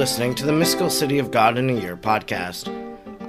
[0.00, 2.74] listening to the Mystical City of God in a Year podcast.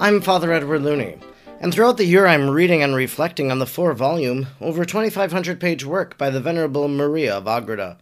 [0.00, 1.18] I'm Father Edward Looney,
[1.60, 5.84] and throughout the year I'm reading and reflecting on the four volume, over 2,500 page
[5.84, 7.98] work by the Venerable Maria of Agreda.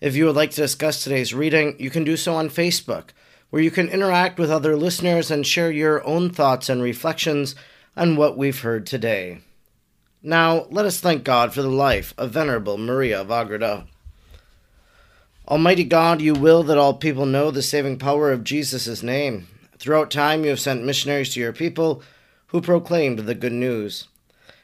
[0.00, 3.10] If you would like to discuss today's reading, you can do so on Facebook,
[3.50, 7.54] where you can interact with other listeners and share your own thoughts and reflections
[7.94, 9.40] on what we've heard today.
[10.22, 13.84] Now, let us thank God for the life of Venerable Maria of Agreda.
[15.46, 19.46] Almighty God, you will that all people know the saving power of Jesus' name.
[19.78, 22.02] Throughout time, you have sent missionaries to your people
[22.46, 24.08] who proclaimed the good news.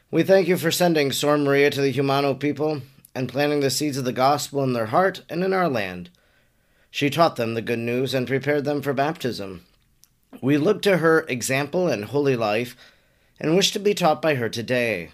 [0.09, 2.81] We thank you for sending Sor Maria to the Jumano people
[3.13, 6.09] and planting the seeds of the gospel in their heart and in our land.
[6.89, 9.63] She taught them the good news and prepared them for baptism.
[10.41, 12.75] We look to her example and holy life
[13.39, 15.11] and wish to be taught by her today.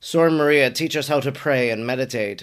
[0.00, 2.42] Sor Maria, teach us how to pray and meditate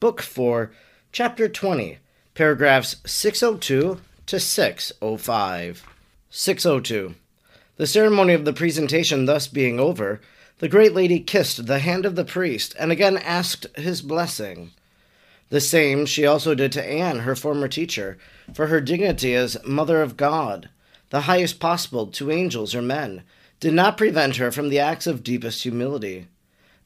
[0.00, 0.70] Book 4,
[1.12, 1.98] Chapter 20,
[2.32, 5.86] paragraphs 602 to 605.
[6.30, 7.14] 602.
[7.76, 10.22] The ceremony of the presentation thus being over,
[10.58, 14.70] the great lady kissed the hand of the priest and again asked his blessing.
[15.50, 18.16] The same she also did to Anne, her former teacher,
[18.54, 20.70] for her dignity as Mother of God,
[21.10, 23.22] the highest possible to angels or men,
[23.60, 26.26] did not prevent her from the acts of deepest humility.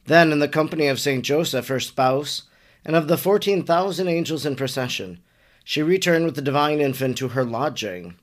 [0.03, 2.43] Then, in the company of Saint Joseph, her spouse,
[2.85, 5.19] and of the fourteen thousand angels in procession,
[5.63, 8.15] she returned with the divine infant to her lodging.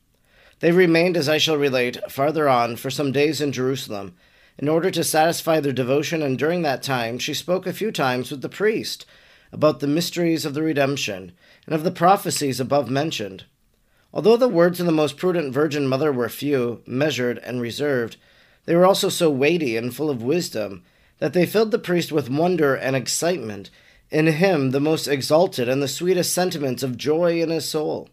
[0.60, 4.14] They remained, as I shall relate, farther on, for some days in Jerusalem,
[4.56, 8.30] in order to satisfy their devotion, and during that time she spoke a few times
[8.30, 9.04] with the priest
[9.50, 11.32] about the mysteries of the redemption,
[11.66, 13.44] and of the prophecies above mentioned.
[14.14, 18.16] Although the words of the most prudent Virgin Mother were few, measured, and reserved,
[18.66, 20.84] they were also so weighty and full of wisdom
[21.18, 23.70] that they filled the priest with wonder and excitement,
[24.12, 28.10] in him the most exalted and the sweetest sentiments of joy in his soul.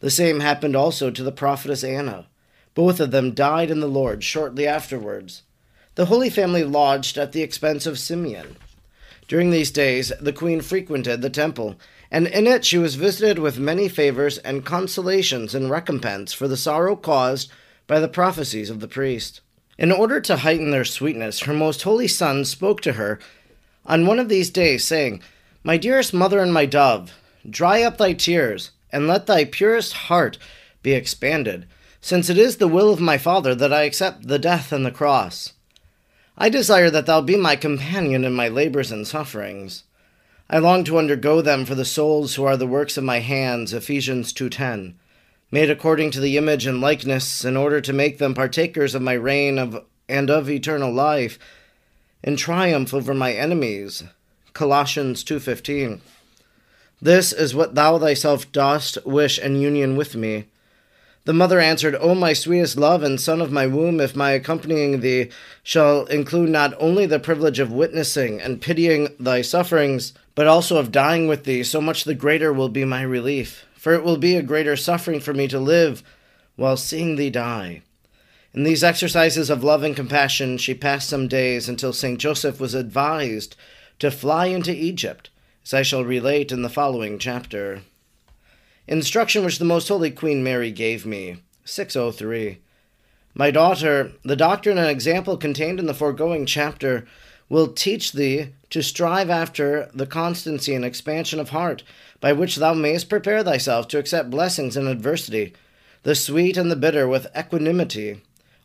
[0.00, 2.26] The same happened also to the prophetess Anna.
[2.74, 5.44] Both of them died in the Lord shortly afterwards.
[5.94, 8.56] The Holy Family lodged at the expense of Simeon.
[9.28, 11.76] During these days, the queen frequented the temple,
[12.10, 16.56] and in it she was visited with many favors and consolations in recompense for the
[16.56, 17.50] sorrow caused
[17.86, 19.40] by the prophecies of the priest.
[19.78, 23.18] In order to heighten their sweetness, her most holy son spoke to her
[23.86, 25.22] on one of these days, saying,
[25.62, 27.12] My dearest mother and my dove,
[27.48, 30.38] dry up thy tears, and let thy purest heart
[30.82, 31.66] be expanded,
[32.00, 34.90] since it is the will of my Father that I accept the death and the
[34.90, 35.52] cross.
[36.36, 39.84] I desire that thou be my companion in my labors and sufferings.
[40.48, 43.72] I long to undergo them for the souls who are the works of my hands,
[43.72, 44.94] Ephesians 2.10,
[45.50, 49.12] made according to the image and likeness, in order to make them partakers of my
[49.12, 51.38] reign of, and of eternal life,
[52.22, 54.04] in triumph over my enemies.
[54.52, 56.00] Colossians 2:15.
[57.00, 60.44] This is what thou thyself dost wish in union with me.
[61.24, 65.00] The mother answered, O my sweetest love and son of my womb, if my accompanying
[65.00, 65.30] thee
[65.62, 70.90] shall include not only the privilege of witnessing and pitying thy sufferings, but also of
[70.90, 73.64] dying with thee, so much the greater will be my relief.
[73.76, 76.02] For it will be a greater suffering for me to live
[76.56, 77.82] while seeing thee die.
[78.54, 82.20] In these exercises of love and compassion, she passed some days until St.
[82.20, 83.56] Joseph was advised
[83.98, 85.30] to fly into Egypt,
[85.64, 87.80] as I shall relate in the following chapter.
[88.86, 91.38] Instruction which the Most Holy Queen Mary gave me.
[91.64, 92.58] 603.
[93.32, 97.06] My daughter, the doctrine and example contained in the foregoing chapter
[97.48, 101.84] will teach thee to strive after the constancy and expansion of heart
[102.20, 105.54] by which thou mayest prepare thyself to accept blessings in adversity,
[106.02, 108.20] the sweet and the bitter with equanimity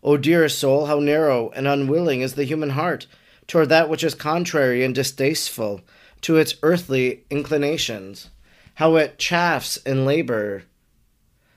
[0.07, 3.07] O dearest soul, how narrow and unwilling is the human heart
[3.45, 5.81] toward that which is contrary and distasteful
[6.21, 8.29] to its earthly inclinations,
[8.75, 10.63] how it chafes in labor,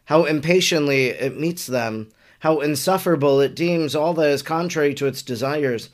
[0.07, 2.09] how impatiently it meets them,
[2.41, 5.89] how insufferable it deems all that is contrary to its desires,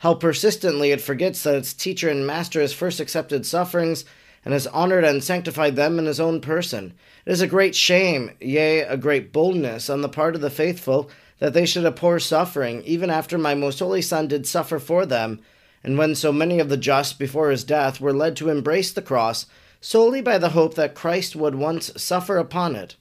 [0.00, 4.04] how persistently it forgets that its teacher and master has first accepted sufferings
[4.44, 6.92] and has honored and sanctified them in his own person.
[7.24, 11.10] It is a great shame, yea, a great boldness on the part of the faithful
[11.42, 15.40] that they should abhor suffering, even after my most holy Son did suffer for them,
[15.82, 19.02] and when so many of the just before his death were led to embrace the
[19.02, 19.46] cross
[19.80, 22.94] solely by the hope that Christ would once suffer upon it.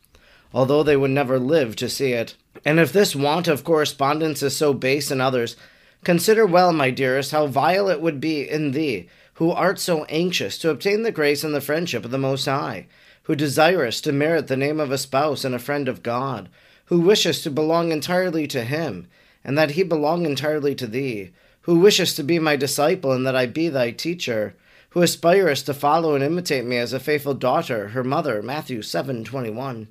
[0.53, 2.35] although they would never live to see it.
[2.65, 5.55] And if this want of correspondence is so base in others,
[6.03, 10.57] consider well, my dearest, how vile it would be in thee, who art so anxious
[10.59, 12.87] to obtain the grace and the friendship of the Most High,
[13.23, 16.49] who desirest to merit the name of a spouse and a friend of God,
[16.85, 19.07] who wishes to belong entirely to him,
[19.43, 21.31] and that he belong entirely to thee,
[21.61, 24.55] who wishes to be my disciple and that I be thy teacher,
[24.91, 29.87] who aspirest to follow and imitate me as a faithful daughter, her mother, Matthew 7:21.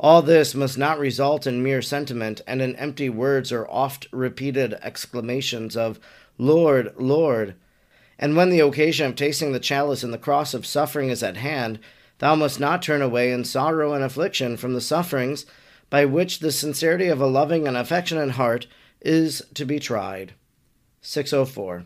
[0.00, 4.74] All this must not result in mere sentiment and in empty words or oft repeated
[4.82, 6.00] exclamations of
[6.38, 7.54] Lord, Lord.
[8.18, 11.36] And when the occasion of tasting the chalice and the cross of suffering is at
[11.36, 11.78] hand,
[12.18, 15.46] thou must not turn away in sorrow and affliction from the sufferings
[15.90, 18.66] by which the sincerity of a loving and affectionate heart
[19.00, 20.34] is to be tried.
[21.02, 21.84] 604.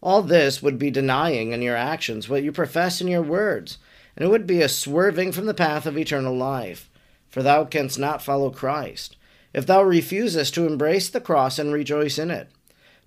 [0.00, 3.78] All this would be denying in your actions what you profess in your words,
[4.16, 6.88] and it would be a swerving from the path of eternal life
[7.32, 9.16] for thou canst not follow Christ,
[9.54, 12.50] if thou refusest to embrace the cross and rejoice in it.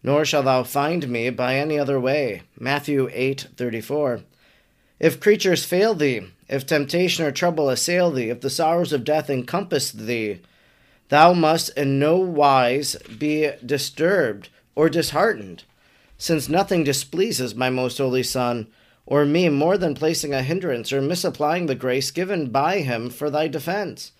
[0.02, 2.42] Nor shalt thou find me by any other way.
[2.60, 4.24] Matthew 8:34.
[5.00, 9.30] If creatures fail thee, if temptation or trouble assail thee, if the sorrows of death
[9.30, 10.42] encompass thee,
[11.09, 15.63] thou must in no wise be disturbed or disheartened,
[16.18, 18.68] since nothing displeases my most holy Son
[19.06, 23.30] or me more than placing a hindrance or misapplying the grace given by him for
[23.30, 24.12] thy defense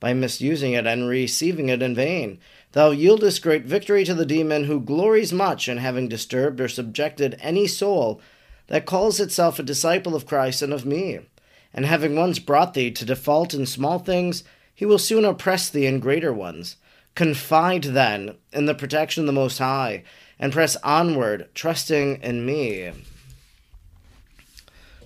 [0.00, 2.38] by misusing it and receiving it in vain.
[2.72, 7.38] Thou yieldest great victory to the demon who glories much in having disturbed or subjected
[7.40, 8.20] any soul
[8.66, 11.20] that calls itself a disciple of Christ and of me.
[11.74, 14.44] And having once brought thee to default in small things,
[14.74, 16.76] he will soon oppress thee in greater ones.
[17.14, 20.04] Confide then in the protection of the Most High,
[20.38, 22.92] and press onward, trusting in me.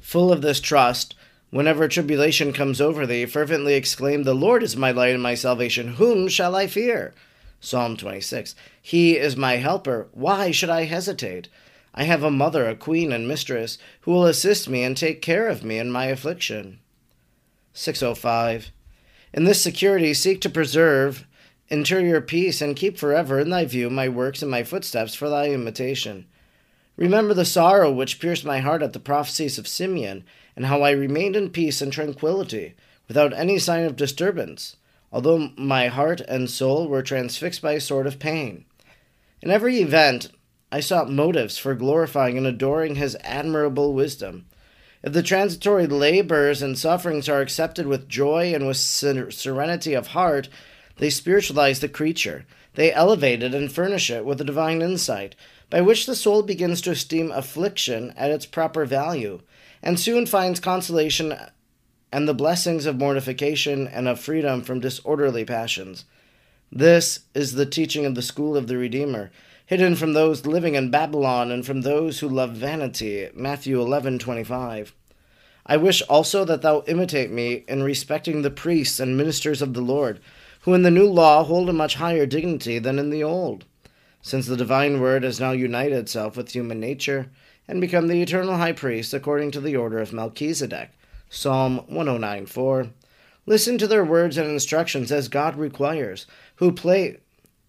[0.01, 1.15] Full of this trust,
[1.51, 5.95] Whenever tribulation comes over thee, fervently exclaim, The Lord is my light and my salvation.
[5.95, 7.15] Whom shall I fear?
[7.59, 8.55] Psalm 26.
[8.81, 10.09] He is my helper.
[10.13, 11.49] Why should I hesitate?
[11.99, 15.49] I have a mother, a queen and mistress, who will assist me and take care
[15.49, 16.79] of me in my affliction.
[17.73, 18.71] 605.
[19.33, 21.27] In this security, seek to preserve
[21.67, 25.49] interior peace and keep forever in thy view my works and my footsteps for thy
[25.49, 26.27] imitation.
[26.97, 30.23] Remember the sorrow which pierced my heart at the prophecies of Simeon
[30.55, 32.75] and how I remained in peace and tranquillity,
[33.09, 34.77] without any sign of disturbance,
[35.11, 38.67] although my heart and soul were transfixed by a sort of pain.
[39.43, 40.31] In every event,
[40.71, 44.47] I sought motives for glorifying and adoring his admirable wisdom.
[45.03, 50.49] If the transitory labors and sufferings are accepted with joy and with serenity of heart,
[50.99, 52.45] they spiritualize the creature.
[52.75, 55.35] They elevate it and furnish it with a divine insight,
[55.71, 59.41] by which the soul begins to esteem affliction at its proper value,
[59.83, 61.35] and soon finds consolation
[62.13, 66.05] and the blessings of mortification and of freedom from disorderly passions.
[66.71, 69.31] This is the teaching of the school of the Redeemer,
[69.69, 73.29] hidden from those living in Babylon and from those who love vanity.
[73.35, 74.95] Matthew 11:25.
[75.67, 79.83] I wish also that thou imitate me in respecting the priests and ministers of the
[79.83, 80.21] Lord,
[80.63, 83.67] who in the new law hold a much higher dignity than in the old,
[84.23, 87.31] since the divine word has now united itself with human nature
[87.69, 90.93] and become the eternal high priest according to the order of Melchizedek.
[91.29, 92.89] Psalm 109:4.
[93.45, 96.25] Listen to their words and instructions as God requires,
[96.57, 97.19] who play,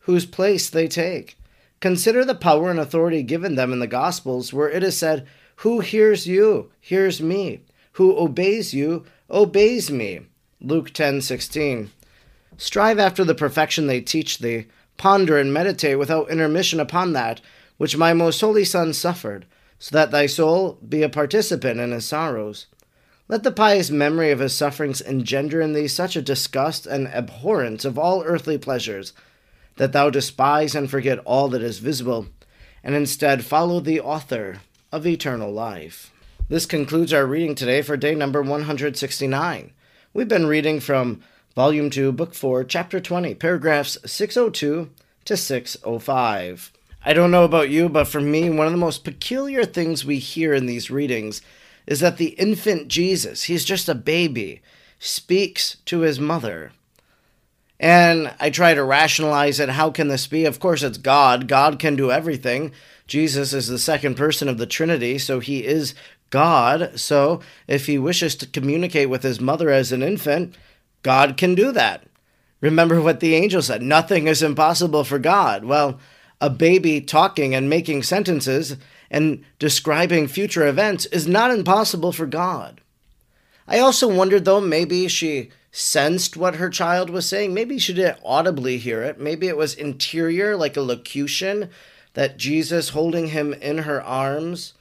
[0.03, 1.35] whose place they take.
[1.79, 5.25] Consider the power and authority given them in the Gospels, where it is said,
[5.57, 7.61] Who hears you, hears me.
[7.93, 10.21] Who obeys you, obeys me.
[10.61, 11.89] Luke 10:16.
[12.57, 14.67] Strive after the perfection they teach thee.
[14.97, 17.39] Ponder and meditate without intermission upon that
[17.77, 19.45] which my most holy Son suffered
[19.79, 22.67] so that thy soul be a participant in his sorrows.
[23.29, 27.85] Let the pious memory of his sufferings engender in thee such a disgust and abhorrence
[27.85, 29.13] of all earthly pleasures,
[29.79, 32.27] that thou despise and forget all that is visible,
[32.83, 34.59] and instead follow the author
[34.91, 36.13] of eternal life.
[36.49, 39.71] This concludes our reading today for day number 169.
[40.13, 41.21] We've been reading from
[41.55, 44.89] Volume 2, Book 4, Chapter 20, paragraphs 602
[45.23, 46.73] to 605.
[47.05, 50.19] I don't know about you, but for me, one of the most peculiar things we
[50.19, 51.41] hear in these readings
[51.87, 54.61] is that the infant Jesus, he's just a baby,
[54.99, 56.73] speaks to his mother.
[57.79, 59.69] And I try to rationalize it.
[59.69, 60.45] How can this be?
[60.45, 61.47] Of course, it's God.
[61.47, 62.73] God can do everything.
[63.07, 65.95] Jesus is the second person of the Trinity, so he is
[66.29, 66.99] God.
[66.99, 70.55] So if he wishes to communicate with his mother as an infant,
[71.03, 72.05] God can do that.
[72.61, 75.63] Remember what the angel said nothing is impossible for God.
[75.63, 75.99] Well,
[76.41, 78.77] a baby talking and making sentences
[79.09, 82.81] and describing future events is not impossible for God.
[83.69, 87.53] I also wondered, though, maybe she sensed what her child was saying.
[87.53, 89.19] Maybe she didn't audibly hear it.
[89.19, 91.69] Maybe it was interior, like a locution,
[92.15, 94.73] that Jesus holding him in her arms,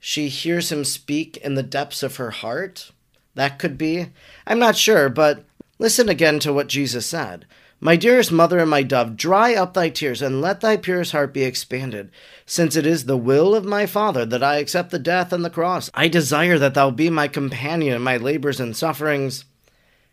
[0.00, 2.90] she hears him speak in the depths of her heart.
[3.34, 4.08] That could be.
[4.46, 5.44] I'm not sure, but
[5.78, 7.44] listen again to what Jesus said.
[7.84, 11.34] My dearest mother and my dove, dry up thy tears, and let thy purest heart
[11.34, 12.12] be expanded,
[12.46, 15.50] since it is the will of my Father that I accept the death and the
[15.50, 15.90] cross.
[15.92, 19.46] I desire that thou be my companion in my labors and sufferings.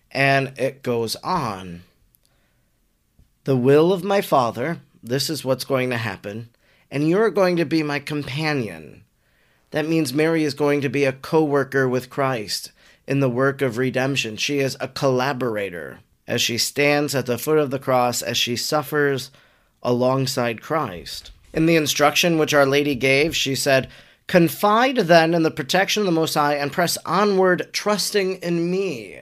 [0.09, 1.83] And it goes on.
[3.43, 6.49] The will of my Father, this is what's going to happen,
[6.89, 9.03] and you're going to be my companion.
[9.69, 12.71] That means Mary is going to be a co worker with Christ
[13.05, 14.37] in the work of redemption.
[14.37, 15.99] She is a collaborator
[16.29, 19.31] as she stands at the foot of the cross as she suffers
[19.81, 21.31] alongside Christ.
[21.51, 23.89] In the instruction which Our Lady gave, she said,
[24.27, 29.21] Confide then in the protection of the Most High and press onward, trusting in me.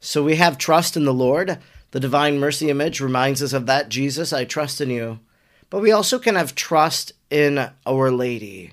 [0.00, 1.58] So we have trust in the Lord.
[1.90, 3.90] The Divine Mercy image reminds us of that.
[3.90, 5.20] Jesus, I trust in you.
[5.68, 8.72] But we also can have trust in Our Lady,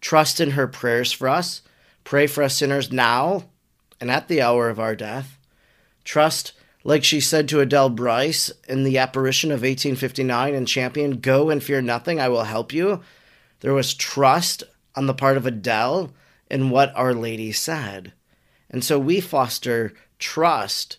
[0.00, 1.60] trust in her prayers for us.
[2.04, 3.44] Pray for us sinners now
[4.00, 5.36] and at the hour of our death.
[6.04, 6.52] Trust,
[6.84, 11.62] like she said to Adele Brise in the apparition of 1859 in Champion, go and
[11.62, 13.02] fear nothing, I will help you.
[13.60, 14.64] There was trust
[14.96, 16.12] on the part of Adele
[16.50, 18.12] in what Our Lady said.
[18.70, 20.98] And so we foster trust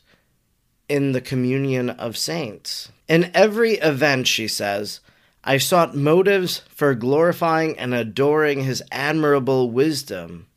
[0.87, 2.91] in the communion of saints.
[3.07, 4.99] In every event, she says,
[5.43, 10.47] I sought motives for glorifying and adoring his admirable wisdom.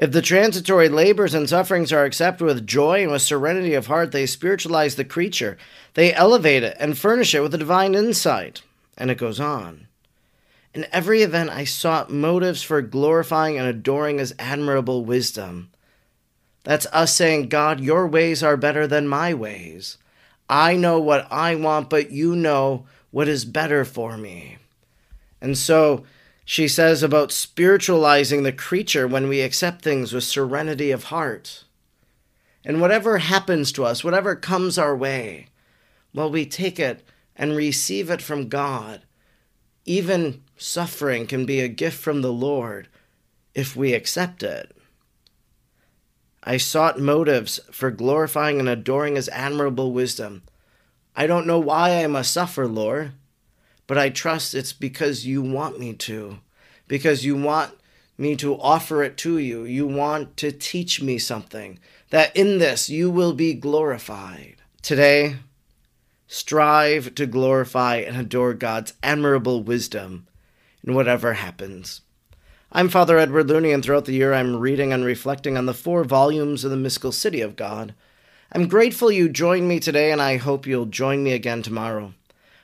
[0.00, 4.12] If the transitory labors and sufferings are accepted with joy and with serenity of heart,
[4.12, 5.58] they spiritualize the creature.
[5.92, 8.62] They elevate it and furnish it with a divine insight.
[8.96, 9.88] And it goes on.
[10.72, 15.68] In every event, I sought motives for glorifying and adoring his admirable wisdom.
[16.64, 19.98] That's us saying, God, your ways are better than my ways.
[20.48, 24.56] I know what I want, but you know what is better for me.
[25.42, 26.04] And so,
[26.50, 31.62] she says about spiritualizing the creature when we accept things with serenity of heart.
[32.64, 35.46] And whatever happens to us, whatever comes our way,
[36.12, 37.04] well, we take it
[37.36, 39.02] and receive it from God.
[39.84, 42.88] Even suffering can be a gift from the Lord
[43.54, 44.76] if we accept it.
[46.42, 50.42] I sought motives for glorifying and adoring His admirable wisdom.
[51.14, 53.12] I don't know why I must suffer, Lord
[53.90, 56.38] but I trust it's because you want me to,
[56.86, 57.72] because you want
[58.16, 59.64] me to offer it to you.
[59.64, 61.80] You want to teach me something,
[62.10, 64.58] that in this you will be glorified.
[64.80, 65.38] Today,
[66.28, 70.28] strive to glorify and adore God's admirable wisdom
[70.84, 72.02] in whatever happens.
[72.70, 76.04] I'm Father Edward Looney, and throughout the year I'm reading and reflecting on the four
[76.04, 77.94] volumes of the Mystical City of God.
[78.52, 82.14] I'm grateful you joined me today, and I hope you'll join me again tomorrow.